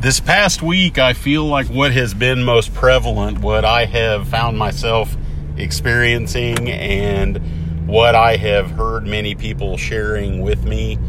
[0.00, 4.56] This past week, I feel like what has been most prevalent, what I have found
[4.56, 5.16] myself
[5.56, 11.00] experiencing, and what I have heard many people sharing with me,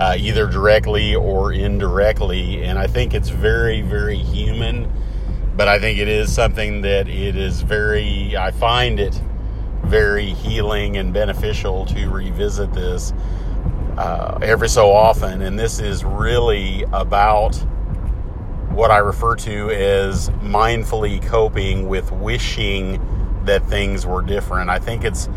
[0.00, 2.64] uh, either directly or indirectly.
[2.64, 4.90] And I think it's very, very human,
[5.54, 9.20] but I think it is something that it is very, I find it
[9.84, 13.12] very healing and beneficial to revisit this
[13.98, 15.42] uh, every so often.
[15.42, 17.62] And this is really about
[18.78, 23.04] what I refer to as mindfully coping with wishing
[23.44, 24.70] that things were different.
[24.70, 25.28] I think it's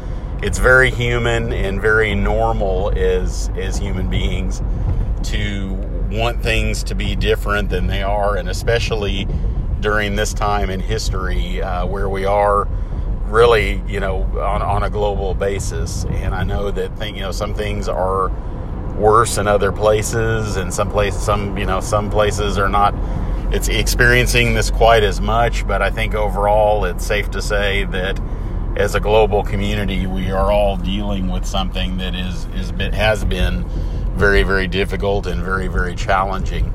[0.43, 4.61] it's very human and very normal as as human beings
[5.23, 5.73] to
[6.11, 9.27] want things to be different than they are, and especially
[9.79, 12.67] during this time in history uh, where we are
[13.25, 16.05] really, you know, on, on a global basis.
[16.05, 18.29] And I know that thing, you know, some things are
[18.95, 22.93] worse in other places, and some places, some you know, some places are not
[23.51, 28.19] it's experiencing this quite as much, but I think overall it's safe to say that
[28.77, 33.25] as a global community, we are all dealing with something that is, is been, has
[33.25, 33.65] been
[34.15, 36.73] very, very difficult and very, very challenging.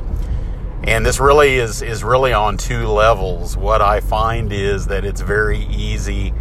[0.84, 3.56] And this really is, is really on two levels.
[3.56, 6.34] What I find is that it's very easy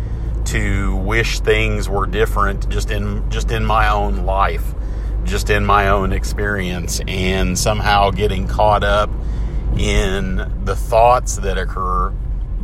[0.46, 4.76] to wish things were different just in just in my own life,
[5.24, 9.10] just in my own experience, and somehow getting caught up
[9.78, 12.10] in the thoughts that occur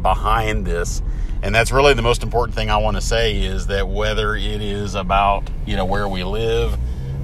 [0.02, 1.02] behind this.
[1.44, 4.62] And that's really the most important thing I want to say is that whether it
[4.62, 6.78] is about, you know, where we live,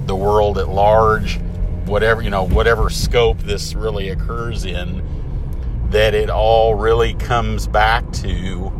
[0.06, 1.38] the world at large,
[1.86, 5.04] whatever, you know, whatever scope this really occurs in,
[5.90, 8.72] that it all really comes back to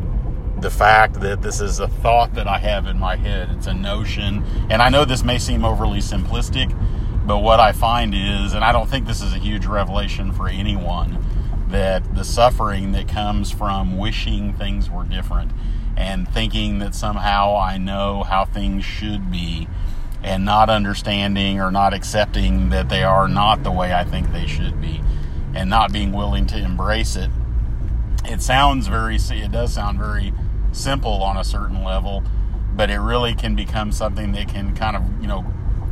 [0.61, 3.49] the fact that this is a thought that I have in my head.
[3.53, 4.45] It's a notion.
[4.71, 6.75] And I know this may seem overly simplistic,
[7.29, 10.49] but what I find is, and I don't think this is a huge revelation for
[10.49, 11.23] anyone,
[11.69, 15.53] that the suffering that comes from wishing things were different
[15.95, 19.69] and thinking that somehow I know how things should be
[20.23, 24.47] and not understanding or not accepting that they are not the way I think they
[24.47, 25.03] should be
[25.55, 27.29] and not being willing to embrace it.
[28.25, 30.33] It sounds very, it does sound very
[30.73, 32.23] simple on a certain level,
[32.75, 35.45] but it really can become something that can kind of, you know,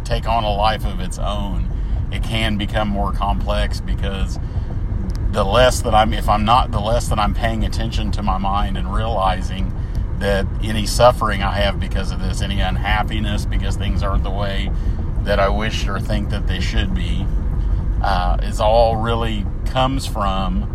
[0.06, 1.70] take on a life of its own,
[2.12, 4.38] it can become more complex because
[5.32, 8.38] the less that I'm, if I'm not, the less that I'm paying attention to my
[8.38, 9.72] mind and realizing
[10.18, 14.70] that any suffering I have because of this, any unhappiness because things aren't the way
[15.24, 17.26] that I wish or think that they should be,
[18.02, 20.72] uh, is all really comes from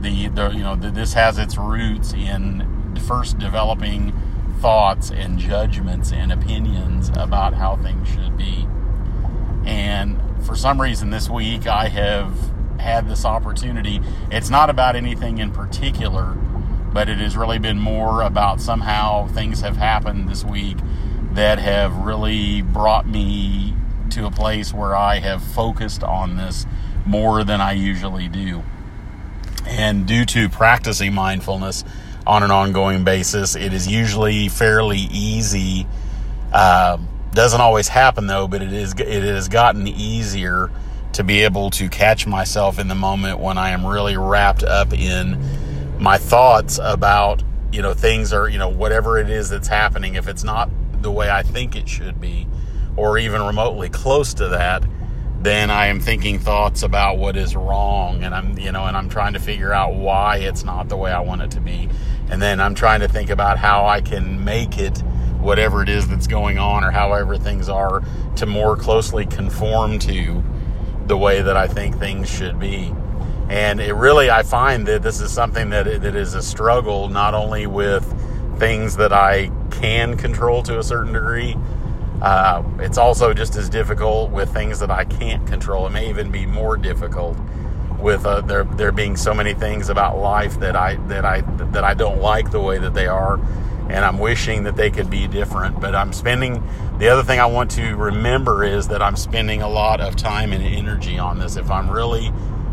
[0.00, 4.12] the, the you know, the, this has its roots in first developing
[4.60, 8.66] thoughts and judgments and opinions about how things should be.
[9.64, 12.34] And for some reason this week, I have
[12.78, 14.00] had this opportunity.
[14.30, 16.34] It's not about anything in particular,
[16.92, 20.78] but it has really been more about somehow things have happened this week
[21.32, 23.74] that have really brought me
[24.10, 26.66] to a place where I have focused on this
[27.04, 28.62] more than I usually do.
[29.66, 31.84] And due to practicing mindfulness,
[32.28, 33.56] on an ongoing basis.
[33.56, 35.86] It is usually fairly easy.
[36.52, 36.98] Uh,
[37.32, 40.70] doesn't always happen though, but it is it has gotten easier
[41.14, 44.92] to be able to catch myself in the moment when I am really wrapped up
[44.92, 45.42] in
[45.98, 50.14] my thoughts about you know things are you know whatever it is that's happening.
[50.14, 52.46] If it's not the way I think it should be,
[52.96, 54.84] or even remotely close to that,
[55.40, 59.08] then I am thinking thoughts about what is wrong and I'm you know and I'm
[59.08, 61.88] trying to figure out why it's not the way I want it to be.
[62.30, 64.98] And then I'm trying to think about how I can make it
[65.40, 68.02] whatever it is that's going on or however things are
[68.36, 70.42] to more closely conform to
[71.06, 72.92] the way that I think things should be.
[73.48, 77.34] And it really I find that this is something that that is a struggle not
[77.34, 78.04] only with
[78.58, 81.56] things that I can control to a certain degree
[82.22, 85.86] uh, it's also just as difficult with things that I can't control.
[85.86, 87.36] It may even be more difficult
[88.00, 91.40] with uh, there there being so many things about life that I that I
[91.72, 93.38] that I don't like the way that they are,
[93.88, 95.80] and I'm wishing that they could be different.
[95.80, 96.62] But I'm spending
[96.98, 100.52] the other thing I want to remember is that I'm spending a lot of time
[100.52, 101.56] and energy on this.
[101.56, 102.32] If I'm really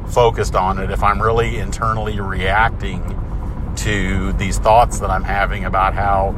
[0.09, 3.21] focused on it, if I'm really internally reacting
[3.77, 6.33] to these thoughts that I'm having about how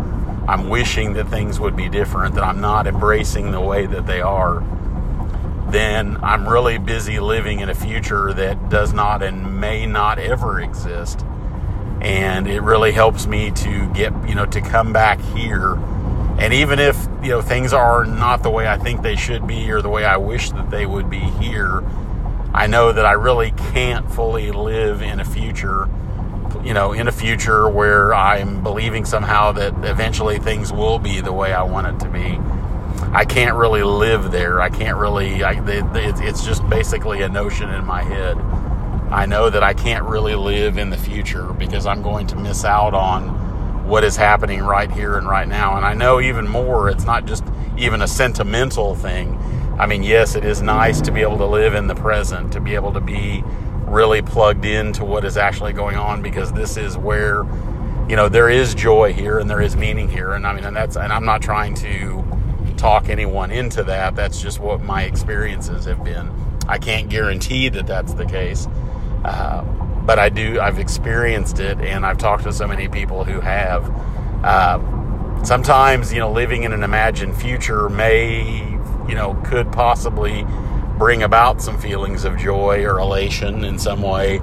[0.48, 4.22] I'm wishing that things would be different, that I'm not embracing the way that they
[4.22, 4.64] are,
[5.70, 10.62] then I'm really busy living in a future that does not and may not ever
[10.62, 11.26] exist.
[12.00, 15.74] And it really helps me to get, you know, to come back here.
[16.40, 19.70] And even if, you know, things are not the way I think they should be
[19.72, 21.84] or the way I wish that they would be here,
[22.54, 25.90] I know that I really can't fully live in a future,
[26.68, 31.32] you know, in a future where I'm believing somehow that eventually things will be the
[31.32, 32.38] way I want it to be.
[33.14, 34.60] I can't really live there.
[34.60, 35.46] I can't really.
[35.46, 38.38] I, it's just basically a notion in my head.
[39.10, 42.66] I know that I can't really live in the future because I'm going to miss
[42.66, 45.78] out on what is happening right here and right now.
[45.78, 47.46] And I know even more, it's not just
[47.78, 49.38] even a sentimental thing.
[49.80, 52.60] I mean, yes, it is nice to be able to live in the present, to
[52.60, 53.42] be able to be
[53.88, 57.44] really plugged into what is actually going on because this is where,
[58.10, 60.34] you know, there is joy here and there is meaning here.
[60.34, 62.24] And I mean, and that's, and I'm not trying to
[62.78, 64.16] talk anyone into that.
[64.16, 66.30] That's just what my experiences have been.
[66.68, 68.68] I can't guarantee that that's the case.
[69.24, 69.64] Uh,
[70.06, 73.90] but I do, I've experienced it and I've talked to so many people who have.
[74.44, 78.44] Uh, sometimes, you know, living in an imagined future may,
[79.08, 80.46] you know, could possibly
[80.98, 84.40] bring about some feelings of joy or elation in some way.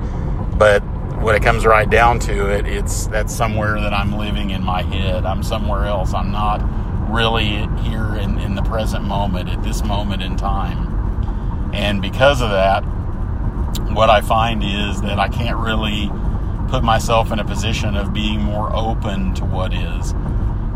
[0.56, 0.80] But
[1.20, 4.82] when it comes right down to it, it's that's somewhere that I'm living in my
[4.82, 5.24] head.
[5.24, 6.14] I'm somewhere else.
[6.14, 6.62] I'm not
[7.10, 11.72] really here in, in the present moment, at this moment in time.
[11.74, 12.82] And because of that,
[13.94, 16.10] what I find is that I can't really
[16.68, 20.14] put myself in a position of being more open to what is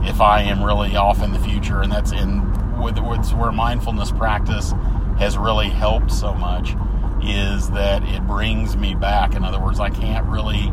[0.03, 1.83] if I am really off in the future.
[1.83, 2.99] And that's in with
[3.33, 4.73] where mindfulness practice
[5.19, 6.75] has really helped so much
[7.23, 9.35] is that it brings me back.
[9.35, 10.73] In other words, I can't really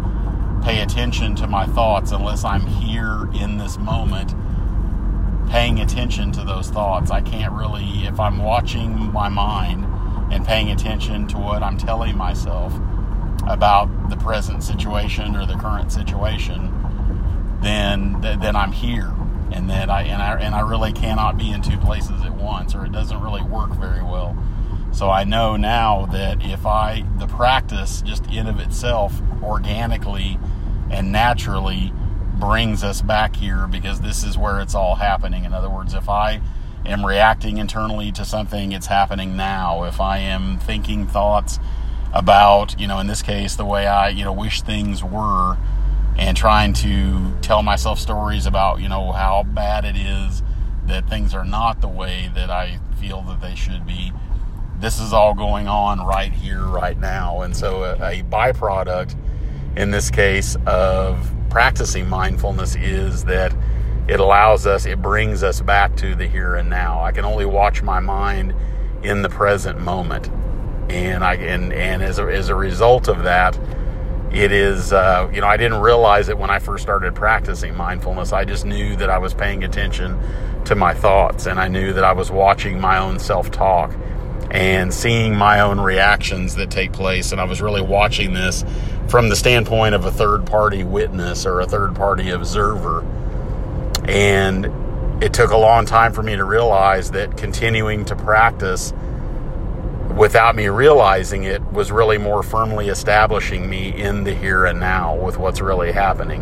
[0.63, 4.33] pay attention to my thoughts unless I'm here in this moment
[5.49, 7.11] paying attention to those thoughts.
[7.11, 9.85] I can't really, if I'm watching my mind
[10.33, 12.73] and paying attention to what I'm telling myself
[13.47, 16.71] about the present situation or the current situation,
[17.61, 19.13] then then I'm here,
[19.51, 22.75] and that I and I and I really cannot be in two places at once,
[22.75, 24.37] or it doesn't really work very well.
[24.91, 30.39] So I know now that if I the practice just in of itself organically
[30.89, 31.91] and naturally
[32.39, 35.45] brings us back here because this is where it's all happening.
[35.45, 36.41] In other words, if I
[36.85, 39.83] am reacting internally to something, it's happening now.
[39.83, 41.59] If I am thinking thoughts
[42.13, 45.57] about, you know, in this case, the way I, you know, wish things were
[46.17, 50.43] and trying to tell myself stories about, you know, how bad it is
[50.85, 54.11] that things are not the way that I feel that they should be.
[54.79, 57.41] This is all going on right here, right now.
[57.41, 59.15] And so a, a byproduct
[59.75, 63.55] in this case of practicing mindfulness is that
[64.07, 67.03] it allows us, it brings us back to the here and now.
[67.03, 68.53] I can only watch my mind
[69.03, 70.29] in the present moment.
[70.89, 73.57] And I and, and as, a, as a result of that,
[74.35, 78.33] it is, uh, you know, I didn't realize it when I first started practicing mindfulness.
[78.33, 80.19] I just knew that I was paying attention
[80.65, 83.95] to my thoughts and I knew that I was watching my own self talk
[84.51, 87.31] and seeing my own reactions that take place.
[87.31, 88.65] And I was really watching this
[89.07, 93.05] from the standpoint of a third party witness or a third party observer.
[94.05, 94.65] And
[95.23, 98.91] it took a long time for me to realize that continuing to practice
[100.15, 105.15] without me realizing it was really more firmly establishing me in the here and now
[105.15, 106.41] with what's really happening.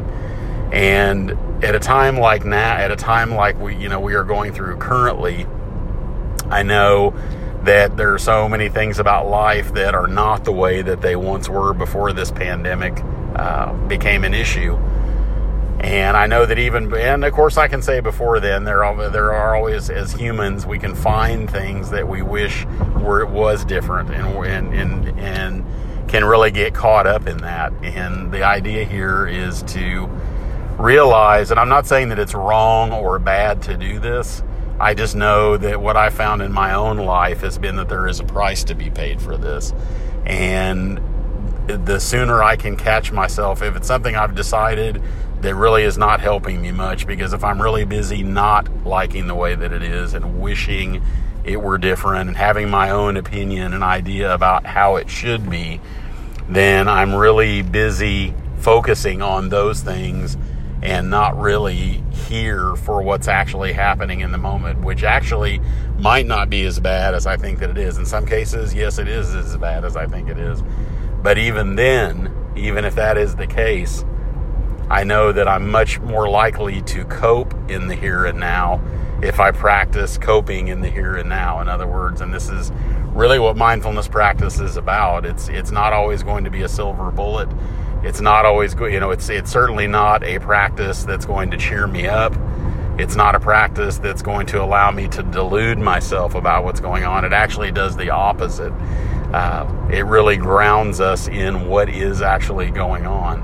[0.72, 1.32] And
[1.64, 4.54] at a time like now, at a time like we, you know, we are going
[4.54, 5.46] through currently,
[6.50, 7.16] I know
[7.64, 11.16] that there are so many things about life that are not the way that they
[11.16, 13.02] once were before this pandemic
[13.36, 14.78] uh, became an issue.
[15.84, 19.10] And I know that even, and of course, I can say before then, there are
[19.10, 22.66] there are always, as humans, we can find things that we wish
[23.02, 27.74] were it was different, and and and and can really get caught up in that.
[27.84, 30.06] And the idea here is to
[30.78, 34.42] realize, and I'm not saying that it's wrong or bad to do this,
[34.80, 38.08] I just know that what I found in my own life has been that there
[38.08, 39.74] is a price to be paid for this.
[40.26, 41.02] And
[41.68, 45.02] the sooner I can catch myself, if it's something I've decided
[45.44, 49.36] that really is not helping me much, because if I'm really busy not liking the
[49.36, 51.04] way that it is and wishing
[51.44, 55.82] it were different and having my own opinion and idea about how it should be,
[56.48, 60.38] then I'm really busy focusing on those things
[60.82, 65.60] and not really here for what's actually happening in the moment, which actually
[66.00, 67.98] might not be as bad as I think that it is.
[67.98, 70.64] In some cases, yes, it is as bad as I think it is.
[71.22, 74.06] But even then, even if that is the case,
[74.94, 78.82] I know that I'm much more likely to cope in the here and now
[79.22, 81.62] if I practice coping in the here and now.
[81.62, 82.72] In other words, and this is
[83.14, 85.26] really what mindfulness practice is about.
[85.26, 87.50] It's it's not always going to be a silver bullet
[88.04, 88.92] it's not always good.
[88.92, 92.34] You know, it's it's certainly not a practice that's going to cheer me up.
[93.00, 97.06] It's not a practice that's going to allow me to delude myself about what's going
[97.06, 97.26] on.
[97.26, 98.74] It actually does the opposite.
[99.34, 103.42] uh, it really grounds us in what is actually going on.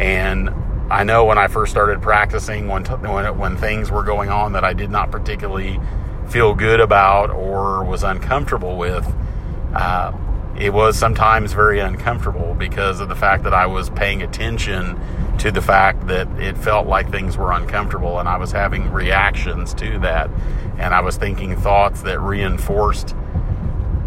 [0.00, 0.48] And
[0.90, 4.54] I know when I first started practicing, when, t- when, when things were going on
[4.54, 5.78] that I did not particularly
[6.28, 9.06] feel good about or was uncomfortable with,
[9.72, 10.12] uh,
[10.58, 14.98] it was sometimes very uncomfortable because of the fact that I was paying attention
[15.38, 19.72] to the fact that it felt like things were uncomfortable and I was having reactions
[19.74, 20.28] to that.
[20.76, 23.14] And I was thinking thoughts that reinforced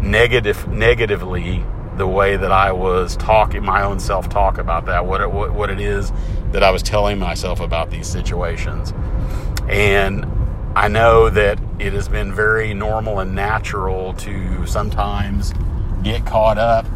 [0.00, 1.64] negative negatively
[1.96, 5.52] the way that I was talking my own self talk about that what it, what,
[5.52, 6.12] what it is
[6.52, 8.92] that I was telling myself about these situations.
[9.68, 10.26] And
[10.76, 15.52] I know that it has been very normal and natural to sometimes
[16.02, 16.86] get caught up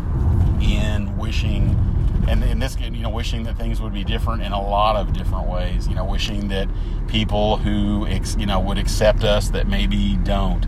[0.61, 1.77] in wishing
[2.29, 5.13] and in this you know wishing that things would be different in a lot of
[5.13, 6.69] different ways you know wishing that
[7.07, 10.67] people who you know would accept us that maybe don't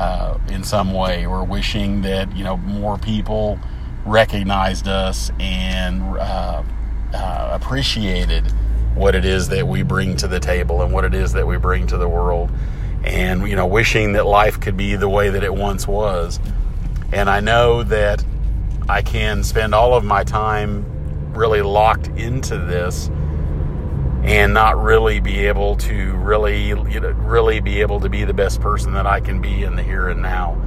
[0.00, 3.58] uh, in some way, or wishing that you know more people
[4.06, 6.62] recognized us and uh,
[7.12, 8.50] uh, appreciated
[8.94, 11.58] what it is that we bring to the table and what it is that we
[11.58, 12.50] bring to the world,
[13.04, 16.40] and you know, wishing that life could be the way that it once was.
[17.12, 18.24] And I know that
[18.88, 20.82] I can spend all of my time
[21.34, 23.10] really locked into this
[24.22, 28.34] and not really be able to really you know, really be able to be the
[28.34, 30.60] best person that I can be in the here and now.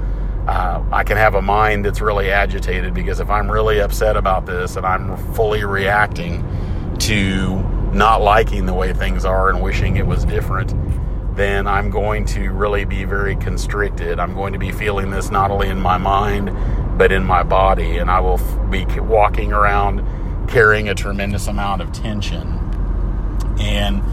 [0.47, 4.45] Uh, I can have a mind that's really agitated because if I'm really upset about
[4.45, 6.43] this and I'm fully reacting
[6.99, 7.61] to
[7.93, 10.73] not liking the way things are and wishing it was different,
[11.35, 14.19] then I'm going to really be very constricted.
[14.19, 16.51] I'm going to be feeling this not only in my mind,
[16.97, 17.97] but in my body.
[17.97, 20.05] And I will be walking around
[20.49, 22.62] carrying a tremendous amount of tension
[23.63, 24.03] and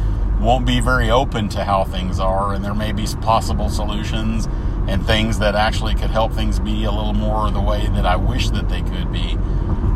[0.41, 4.49] won't be very open to how things are, and there may be possible solutions
[4.89, 8.17] and things that actually could help things be a little more the way that I
[8.17, 9.37] wish that they could be.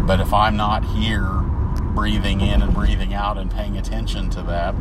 [0.07, 1.25] But if I'm not here
[1.95, 4.75] breathing in and breathing out and paying attention to that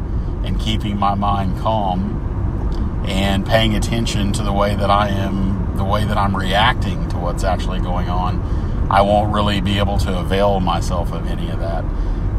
[0.44, 5.86] and keeping my mind calm and paying attention to the way that I am, the
[5.86, 10.20] way that I'm reacting to what's actually going on, I won't really be able to
[10.20, 11.86] avail myself of any of that.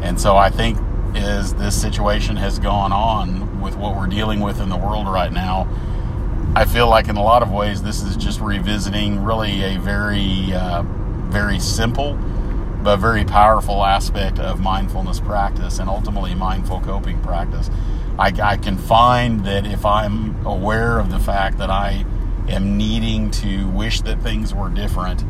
[0.01, 0.77] And so I think
[1.15, 5.31] as this situation has gone on with what we're dealing with in the world right
[5.31, 5.67] now,
[6.55, 10.53] I feel like in a lot of ways this is just revisiting really a very,
[10.53, 12.17] uh, very simple
[12.85, 17.69] but very powerful aspect of mindfulness practice and ultimately mindful coping practice.
[18.19, 22.05] I, I can find that if I'm aware of the fact that I
[22.47, 25.25] am needing to wish that things were different,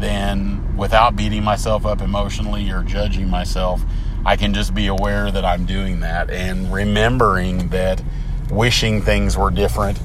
[0.00, 3.82] then without beating myself up emotionally or judging myself,
[4.24, 8.02] I can just be aware that I'm doing that and remembering that
[8.50, 9.98] wishing things were different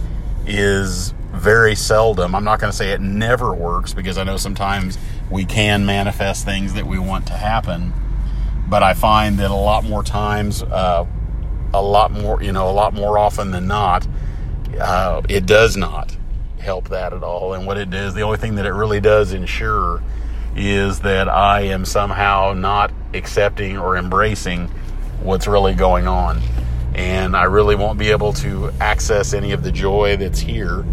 [0.45, 2.33] is very seldom.
[2.33, 4.97] I'm not going to say it never works because I know sometimes
[5.29, 7.93] we can manifest things that we want to happen,
[8.67, 11.05] but I find that a lot more times, uh,
[11.73, 14.07] a lot more, you know, a lot more often than not,
[14.79, 16.15] uh, it does not
[16.59, 17.53] help that at all.
[17.53, 20.01] And what it does, the only thing that it really does ensure
[20.55, 24.67] is that I am somehow not accepting or embracing
[25.21, 26.41] what's really going on.
[26.95, 30.85] And I really won't be able to access any of the joy that's here,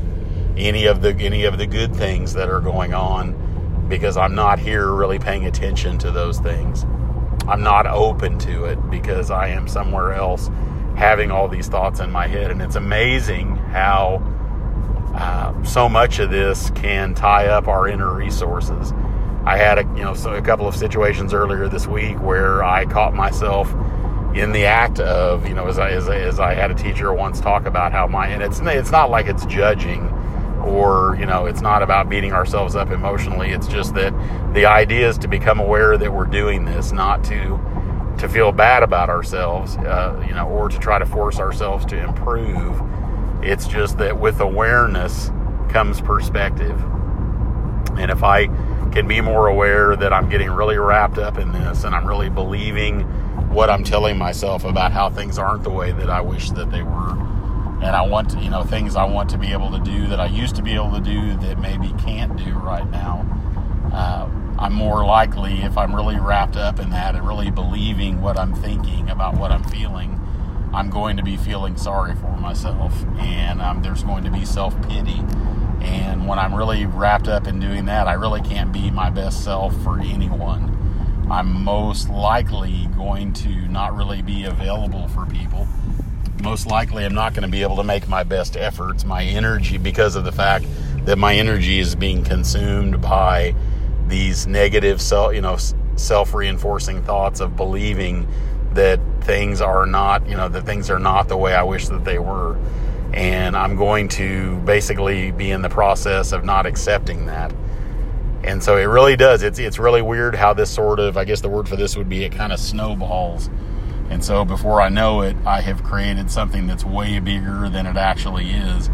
[0.57, 4.59] any of the any of the good things that are going on because I'm not
[4.59, 6.85] here really paying attention to those things.
[7.47, 10.51] I'm not open to it because I am somewhere else
[10.97, 14.23] having all these thoughts in my head and it's amazing how
[15.15, 18.93] uh, so much of this can tie up our inner resources
[19.47, 22.87] I had a you know so a couple of situations earlier this week where I
[22.87, 23.71] caught myself
[24.35, 27.41] in the act of you know as I as, as I had a teacher once
[27.41, 30.09] talk about how my and it's it's not like it's judging
[30.65, 33.51] or you know it's not about beating ourselves up emotionally.
[33.51, 34.13] It's just that
[34.55, 37.61] the idea is to become aware that we're doing this not to
[38.19, 42.03] to feel bad about ourselves uh, you know or to try to force ourselves to
[42.03, 42.81] improve.
[43.43, 45.31] It's just that with awareness
[45.69, 46.83] comes perspective.
[47.99, 48.49] And if I
[48.95, 52.31] can be more aware that I'm getting really wrapped up in this and I'm really
[52.31, 53.01] believing
[53.53, 56.85] what I'm telling myself about how things aren't the way that I wish that they
[56.85, 57.11] were.
[57.11, 60.21] And I want to, you know, things I want to be able to do that
[60.21, 63.27] I used to be able to do that maybe can't do right now.
[63.93, 68.39] Uh, I'm more likely, if I'm really wrapped up in that and really believing what
[68.39, 70.21] I'm thinking about what I'm feeling,
[70.73, 72.95] I'm going to be feeling sorry for myself.
[73.19, 75.21] And um, there's going to be self pity
[75.85, 79.45] and when I'm really wrapped up in doing that, I really can't be my best
[79.45, 80.71] self for anyone.
[81.31, 85.69] I'm most likely going to not really be available for people.
[86.43, 89.79] Most likely, I'm not going to be able to make my best efforts, my energy,
[89.79, 90.67] because of the fact
[91.05, 93.55] that my energy is being consumed by
[94.09, 95.57] these negative self, you know,
[95.97, 98.27] self-reinforcing thoughts of believing
[98.73, 102.05] that things are not, you know, that things are not the way I wish that
[102.05, 102.59] they were.
[103.15, 107.55] And I'm going to basically be in the process of not accepting that.
[108.43, 109.45] And so it really does.
[109.45, 112.09] It's it's really weird how this sort of, I guess the word for this would
[112.09, 113.49] be it kind of snowballs.
[114.11, 117.97] And so before I know it, I have created something that's way bigger than it
[117.97, 118.91] actually is.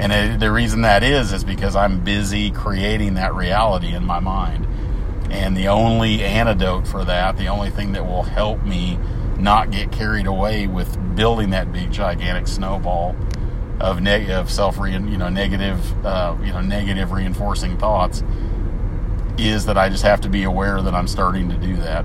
[0.00, 4.18] And it, the reason that is is because I'm busy creating that reality in my
[4.18, 4.66] mind.
[5.30, 8.98] And the only antidote for that, the only thing that will help me
[9.38, 13.14] not get carried away with building that big gigantic snowball
[13.80, 18.22] of neg- of self re- you know negative uh, you know negative reinforcing thoughts
[19.38, 22.04] is that I just have to be aware that I'm starting to do that.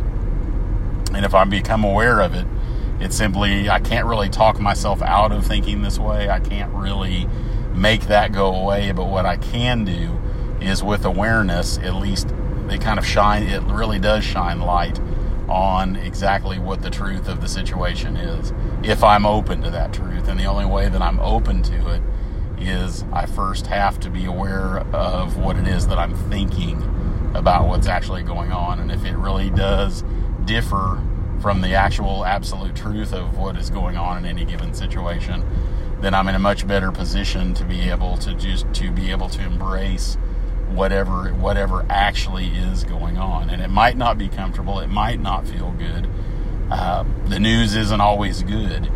[1.14, 2.46] And if I become aware of it,
[3.00, 6.30] it's simply I can't really talk myself out of thinking this way.
[6.30, 7.28] I can't really
[7.74, 10.18] make that go away, but what I can do
[10.62, 12.30] is with awareness, at least
[12.68, 15.00] they kind of shine it really does shine light
[15.48, 20.28] on exactly what the truth of the situation is if I'm open to that truth.
[20.28, 22.02] And the only way that I'm open to it
[22.60, 26.82] is I first have to be aware of what it is that I'm thinking
[27.36, 28.80] about what's actually going on.
[28.80, 30.04] And if it really does
[30.46, 31.02] differ
[31.42, 35.44] from the actual absolute truth of what is going on in any given situation,
[36.02, 39.30] then I'm in a much better position to be able to just to be able
[39.30, 40.18] to embrace
[40.70, 43.50] whatever whatever actually is going on.
[43.50, 44.80] And it might not be comfortable.
[44.80, 46.08] It might not feel good.
[46.72, 48.92] Uh, the news isn't always good,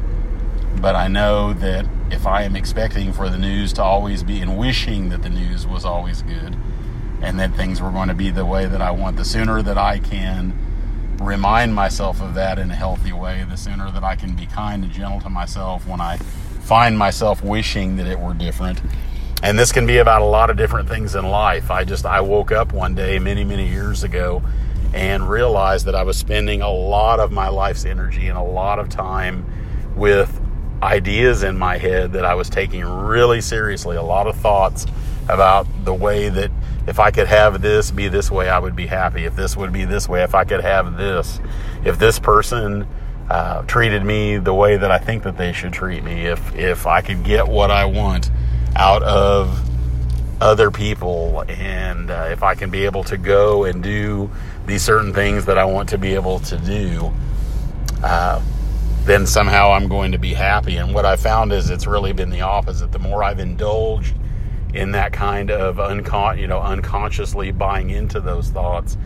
[0.82, 4.58] but I know that if I am expecting for the news to always be and
[4.58, 6.58] wishing that the news was always good,
[7.22, 9.78] and that things were going to be the way that I want, the sooner that
[9.78, 10.54] I can
[11.22, 14.84] remind myself of that in a healthy way, the sooner that I can be kind
[14.84, 18.82] and gentle to myself when I find myself wishing that it were different
[19.42, 21.72] and this can be about a lot of different things in life.
[21.72, 24.42] I just I woke up one day many many years ago
[24.94, 28.80] and realized that I was spending a lot of my life's energy and a lot
[28.80, 29.46] of time
[29.96, 30.42] with
[30.82, 34.86] ideas in my head that I was taking really seriously, a lot of thoughts
[35.28, 36.52] about the way that
[36.88, 39.26] if I could have this be this way, I would be happy.
[39.26, 41.40] If this would be this way, if I could have this,
[41.84, 42.88] if this person
[43.30, 46.88] uh, treated me the way that I think that they should treat me, if if
[46.88, 48.32] I could get what I want
[48.76, 49.60] out of
[50.42, 54.30] other people and uh, if I can be able to go and do
[54.66, 57.12] these certain things that I want to be able to do,
[58.04, 58.42] uh,
[59.04, 60.78] then somehow I'm going to be happy.
[60.78, 62.92] And what I found is it's really been the opposite.
[62.92, 64.16] The more I've indulged
[64.74, 68.98] in that kind of uncon- you know, unconsciously buying into those thoughts,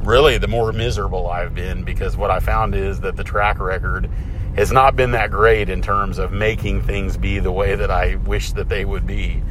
[0.00, 4.10] really the more miserable I've been because what I found is that the track record
[4.56, 8.16] has not been that great in terms of making things be the way that I
[8.16, 9.42] wish that they would be.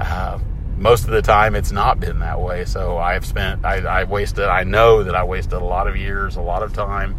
[0.00, 0.38] Uh,
[0.76, 2.64] most of the time, it's not been that way.
[2.64, 6.34] So I've spent, I, I wasted, I know that I wasted a lot of years,
[6.36, 7.16] a lot of time,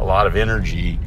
[0.00, 0.98] a lot of energy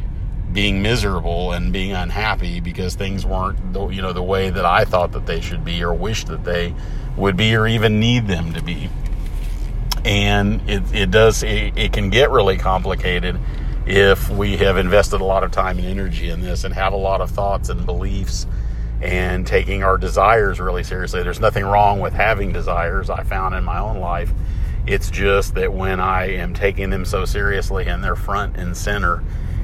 [0.53, 4.85] being miserable and being unhappy because things weren't the, you know the way that I
[4.85, 6.73] thought that they should be or wished that they
[7.17, 8.89] would be or even need them to be
[10.05, 13.37] and it, it does it, it can get really complicated
[13.87, 16.97] if we have invested a lot of time and energy in this and have a
[16.97, 18.45] lot of thoughts and beliefs
[19.01, 21.23] and taking our desires really seriously.
[21.23, 24.31] There's nothing wrong with having desires, I found in my own life.
[24.85, 29.23] It's just that when I am taking them so seriously and they're front and center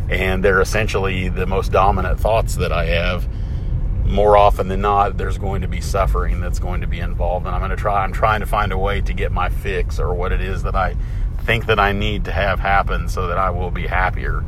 [0.10, 3.28] and they're essentially the most dominant thoughts that I have,
[4.06, 7.46] more often than not, there's going to be suffering that's going to be involved.
[7.46, 10.00] And I'm going to try, I'm trying to find a way to get my fix
[10.00, 10.96] or what it is that I
[11.44, 14.44] think that I need to have happen so that I will be happier.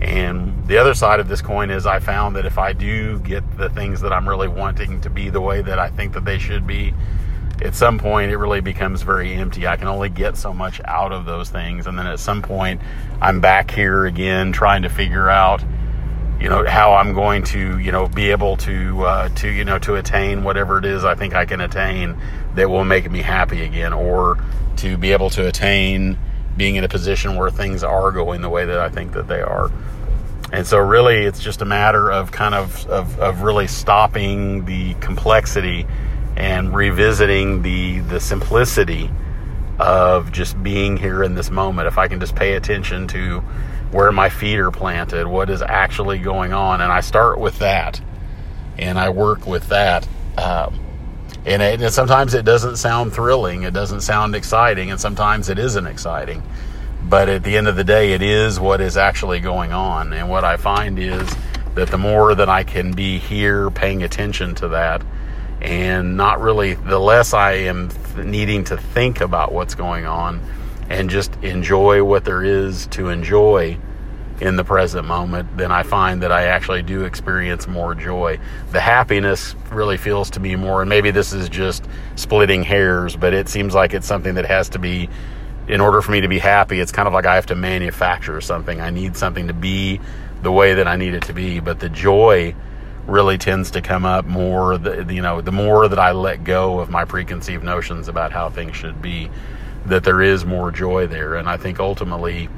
[0.00, 3.56] And the other side of this coin is I found that if I do get
[3.56, 6.38] the things that I'm really wanting to be the way that I think that they
[6.38, 6.92] should be,
[7.62, 9.66] at some point it really becomes very empty.
[9.66, 11.86] I can only get so much out of those things.
[11.86, 12.82] And then at some point
[13.20, 15.64] I'm back here again trying to figure out,
[16.38, 19.78] you know, how I'm going to, you know, be able to, uh, to, you know,
[19.78, 22.20] to attain whatever it is I think I can attain
[22.54, 24.36] that will make me happy again or
[24.76, 26.18] to be able to attain
[26.56, 29.40] being in a position where things are going the way that I think that they
[29.40, 29.70] are.
[30.52, 34.94] And so, really, it's just a matter of kind of, of, of really stopping the
[34.94, 35.86] complexity
[36.36, 39.10] and revisiting the, the simplicity
[39.78, 41.88] of just being here in this moment.
[41.88, 43.40] If I can just pay attention to
[43.90, 48.00] where my feet are planted, what is actually going on, and I start with that
[48.78, 50.06] and I work with that.
[50.36, 50.80] Um,
[51.46, 55.58] and, it, and sometimes it doesn't sound thrilling, it doesn't sound exciting, and sometimes it
[55.58, 56.42] isn't exciting.
[57.04, 60.12] But at the end of the day, it is what is actually going on.
[60.12, 61.32] And what I find is
[61.76, 65.04] that the more that I can be here paying attention to that
[65.60, 70.40] and not really, the less I am needing to think about what's going on
[70.90, 73.78] and just enjoy what there is to enjoy
[74.40, 78.38] in the present moment, then I find that I actually do experience more joy.
[78.72, 81.84] The happiness really feels to me more, and maybe this is just
[82.16, 85.08] splitting hairs, but it seems like it's something that has to be,
[85.68, 88.40] in order for me to be happy, it's kind of like I have to manufacture
[88.40, 88.80] something.
[88.80, 90.00] I need something to be
[90.42, 92.54] the way that I need it to be, but the joy
[93.06, 96.80] really tends to come up more the, you know the more that I let go
[96.80, 99.30] of my preconceived notions about how things should be
[99.86, 102.48] that there is more joy there and I think ultimately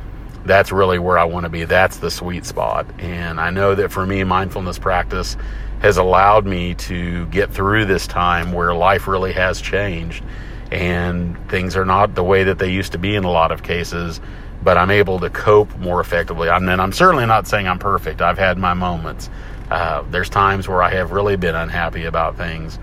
[0.49, 1.65] that's really where I want to be.
[1.65, 2.87] That's the sweet spot.
[2.99, 5.37] And I know that for me, mindfulness practice
[5.81, 10.25] has allowed me to get through this time where life really has changed
[10.73, 13.63] and things are not the way that they used to be in a lot of
[13.63, 14.21] cases,
[14.63, 16.49] but I'm able to cope more effectively.
[16.49, 18.21] I mean, I'm certainly not saying I'm perfect.
[18.21, 19.31] I've had my moments.
[19.71, 22.79] Uh, there's times where I have really been unhappy about things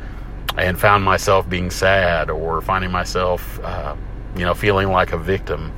[0.57, 3.95] and found myself being sad or finding myself, uh,
[4.35, 5.73] you know, feeling like a victim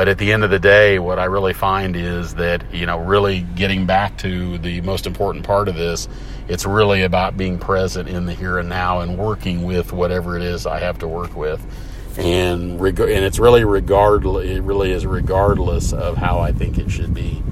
[0.00, 2.98] but at the end of the day, what I really find is that, you know,
[2.98, 6.08] really getting back to the most important part of this,
[6.48, 10.42] it's really about being present in the here and now and working with whatever it
[10.42, 11.60] is I have to work with.
[12.20, 16.90] And reg- and it's really regardless it really is regardless of how I think it
[16.90, 17.42] should be.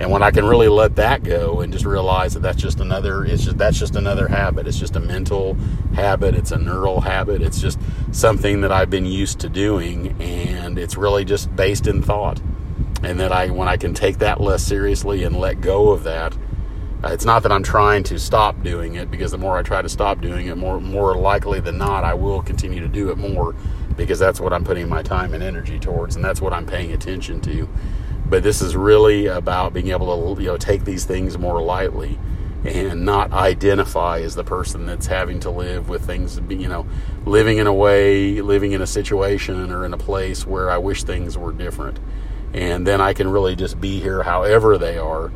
[0.00, 3.24] And when I can really let that go and just realize that that's just another,
[3.24, 4.66] it's just that's just another habit.
[4.66, 5.54] It's just a mental
[5.94, 6.34] habit.
[6.34, 7.40] It's a neural habit.
[7.40, 7.78] It's just
[8.12, 12.40] something that I've been used to doing, and it's really just based in thought.
[13.02, 16.36] And that I, when I can take that less seriously and let go of that,
[17.04, 19.82] Uh, it's not that I'm trying to stop doing it because the more I try
[19.82, 23.18] to stop doing it, more more likely than not, I will continue to do it
[23.18, 23.54] more
[23.96, 26.92] because that's what I'm putting my time and energy towards, and that's what I'm paying
[26.92, 27.68] attention to.
[28.28, 32.18] But this is really about being able to you know take these things more lightly
[32.64, 36.86] and not identify as the person that's having to live with things you know
[37.24, 41.04] living in a way living in a situation or in a place where I wish
[41.04, 42.00] things were different.
[42.54, 45.30] And then I can really just be here however they are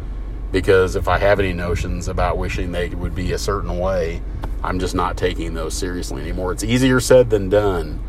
[0.52, 4.22] because if I have any notions about wishing they would be a certain way
[4.62, 8.00] I'm just not taking those seriously anymore it's easier said than done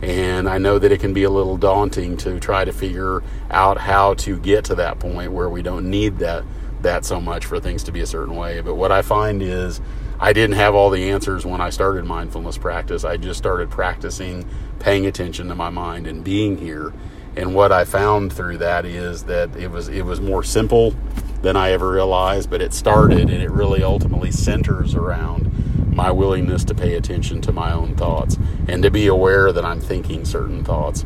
[0.00, 3.78] and I know that it can be a little daunting to try to figure out
[3.78, 6.44] how to get to that point where we don't need that
[6.82, 8.60] that so much for things to be a certain way.
[8.60, 9.80] But what I find is
[10.20, 13.04] I didn't have all the answers when I started mindfulness practice.
[13.04, 14.48] I just started practicing
[14.78, 16.92] paying attention to my mind and being here.
[17.36, 20.94] And what I found through that is that it was it was more simple
[21.42, 26.64] than I ever realized, but it started and it really ultimately centers around my willingness
[26.64, 30.64] to pay attention to my own thoughts and to be aware that I'm thinking certain
[30.64, 31.04] thoughts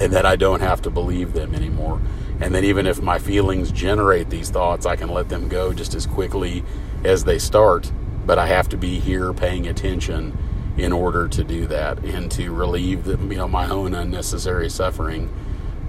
[0.00, 2.00] and that I don't have to believe them anymore.
[2.40, 5.94] And that even if my feelings generate these thoughts, I can let them go just
[5.94, 6.64] as quickly
[7.04, 7.92] as they start.
[8.26, 10.36] But I have to be here paying attention
[10.76, 15.32] in order to do that and to relieve the, you know my own unnecessary suffering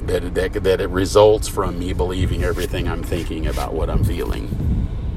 [0.07, 4.74] that, that that it results from me believing everything I'm thinking about what I'm feeling.